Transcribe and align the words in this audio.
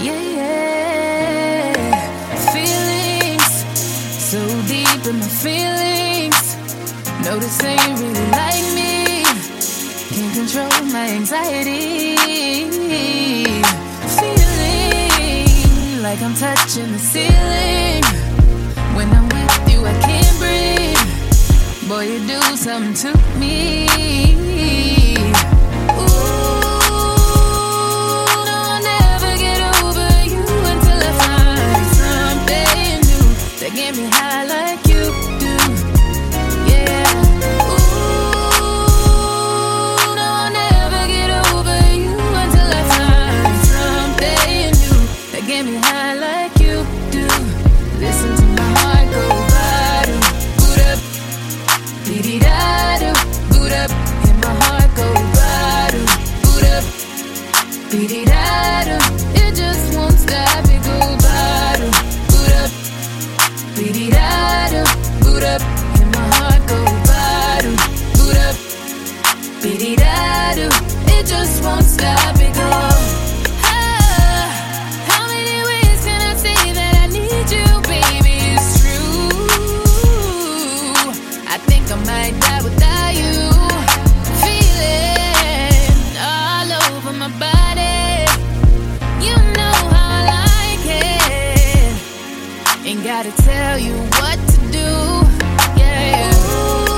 Yeah, 0.00 0.22
yeah. 0.38 1.72
Feelings 2.52 3.52
so 4.30 4.38
deep 4.68 5.06
in 5.06 5.18
my 5.18 5.26
feelings. 5.26 6.56
Notice 7.24 7.58
they 7.58 7.76
really 7.76 8.30
like 8.30 8.66
me. 8.78 9.24
Can't 10.14 10.34
control 10.34 10.70
my 10.92 11.08
anxiety. 11.18 12.16
Feeling 14.18 15.48
like 16.02 16.20
I'm 16.22 16.34
touching 16.34 16.92
the 16.92 16.98
ceiling. 16.98 18.04
When 18.94 19.08
I'm 19.10 19.28
with 19.28 19.68
you, 19.72 19.84
I 19.84 19.94
can't 20.06 20.38
breathe. 20.38 21.88
Boy, 21.88 22.04
you 22.12 22.18
do 22.26 22.40
something 22.56 22.94
to 22.94 23.12
me. 23.38 24.47
It 57.90 59.54
just 59.56 59.96
bottom, 61.24 61.90
boot 62.28 62.52
up. 62.60 62.70
Beat 63.76 64.12
da 64.12 64.68
do, 64.68 64.84
boot 65.24 65.42
up, 65.42 65.62
and 65.98 66.12
my 66.14 66.20
heart 66.36 66.62
go 66.68 66.84
boot 68.18 68.36
up. 68.36 68.56
It 71.16 71.26
just 71.26 71.64
won't 71.64 71.84
stop. 71.84 72.36
It 72.36 72.54
go. 72.54 72.87
Gotta 93.22 93.42
tell 93.42 93.78
you 93.78 93.94
what 94.20 94.38
to 94.48 94.58
do. 94.70 94.90
Yeah. 95.80 96.30
Ooh, 96.30 96.92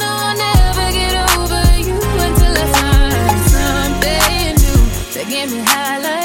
no, 0.00 0.10
I'll 0.24 0.36
never 0.38 0.86
get 0.98 1.14
over 1.36 1.64
you 1.86 1.98
until 2.26 2.54
I 2.56 2.66
find 2.78 3.40
something 3.56 4.54
new 4.62 4.80
that 5.14 5.26
get 5.28 5.50
me 5.50 5.58
high 5.58 6.17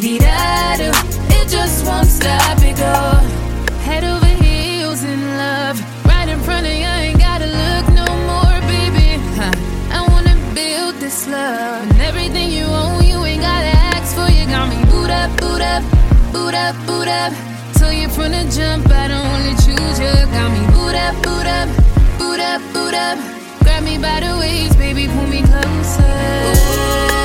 Beat 0.00 0.20
da 0.20 0.76
do, 0.76 0.90
it 1.32 1.48
just 1.48 1.86
won't 1.86 2.06
stop. 2.06 2.58
It 2.60 2.76
go 2.76 2.96
head 3.80 4.04
over 4.04 4.26
heels 4.44 5.02
in 5.02 5.20
love, 5.38 5.80
right 6.04 6.28
in 6.28 6.38
front 6.40 6.66
of 6.66 6.72
you. 6.72 6.84
Ain't 6.84 7.18
gotta 7.18 7.46
look 7.46 7.86
no 7.94 8.04
more, 8.28 8.60
baby. 8.68 9.16
Huh. 9.40 9.52
I 9.96 10.06
wanna 10.12 10.36
build 10.54 10.96
this 10.96 11.26
love 11.26 11.90
and 11.90 12.00
everything 12.02 12.50
you 12.50 12.64
own. 12.66 13.04
You 13.04 13.24
ain't 13.24 13.40
gotta 13.40 13.72
ask 13.96 14.14
for. 14.14 14.28
You 14.30 14.44
got 14.44 14.68
me 14.68 14.84
boot 14.90 15.08
up, 15.08 15.30
boot 15.40 15.62
up, 15.62 15.82
boot 16.30 16.54
up, 16.54 16.76
boot 16.86 17.08
up. 17.08 17.32
Till 17.78 17.92
you 17.92 18.10
from 18.10 18.32
the 18.32 18.44
jump, 18.52 18.90
I 18.90 19.08
don't 19.08 19.26
wanna 19.32 19.56
choose 19.64 19.98
you. 19.98 20.12
Got 20.36 20.52
me 20.52 20.62
boot 20.76 20.94
up, 20.94 21.14
boot 21.24 21.46
up, 21.46 21.68
boot 22.18 22.40
up, 22.40 22.60
boot 22.74 22.92
up. 22.94 23.18
Grab 23.64 23.82
me 23.82 23.96
by 23.96 24.20
the 24.20 24.36
waist, 24.40 24.76
baby, 24.76 25.08
pull 25.08 25.26
me 25.26 25.40
closer. 25.40 26.04
Ooh, 26.52 27.15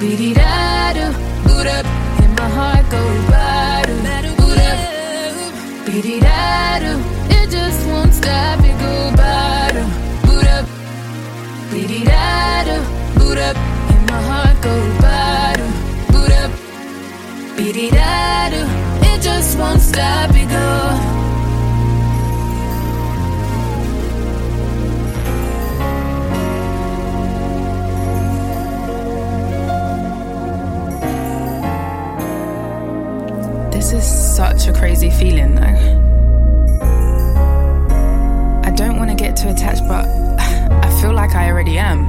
beat 0.00 0.34
da 0.34 0.92
do, 0.92 1.06
boot 1.44 1.66
up, 1.66 1.86
and 2.22 2.36
my 2.38 2.48
heart 2.48 2.84
go 2.90 3.02
bottom, 3.30 3.98
boot 4.36 4.58
up, 4.58 4.78
beat 5.86 6.20
da 6.20 6.78
do. 6.80 6.92
It 7.36 7.50
just 7.50 7.86
won't 7.86 8.12
stop. 8.12 8.58
It 8.60 8.76
go 8.78 9.12
bottom, 9.16 9.88
boot 10.26 10.46
up, 10.56 10.66
beat 11.70 12.04
da 12.04 12.64
do, 12.68 12.76
boot 13.18 13.38
up, 13.38 13.56
and 13.56 14.10
my 14.10 14.20
heart 14.28 14.56
go 14.62 14.74
bottom, 15.04 15.70
boot 16.12 16.32
up, 16.42 16.50
beat 17.56 17.90
da 17.92 18.50
do. 18.50 18.62
It 19.10 19.22
just 19.22 19.58
won't 19.58 19.80
stop. 19.80 20.30
It 20.34 20.43
This 33.84 33.92
is 33.92 34.34
such 34.34 34.66
a 34.66 34.72
crazy 34.72 35.10
feeling, 35.10 35.56
though. 35.56 35.76
I 38.64 38.70
don't 38.70 38.96
want 38.96 39.10
to 39.10 39.14
get 39.14 39.36
too 39.36 39.50
attached, 39.50 39.86
but 39.86 40.06
I 40.38 41.00
feel 41.02 41.12
like 41.12 41.34
I 41.34 41.50
already 41.50 41.76
am. 41.76 42.02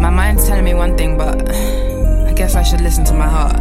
My 0.00 0.10
mind's 0.10 0.48
telling 0.48 0.64
me 0.64 0.74
one 0.74 0.98
thing, 0.98 1.16
but 1.16 1.48
I 2.28 2.32
guess 2.34 2.56
I 2.56 2.64
should 2.64 2.80
listen 2.80 3.04
to 3.04 3.14
my 3.14 3.28
heart. 3.28 3.60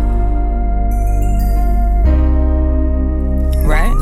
Right? 3.63 4.00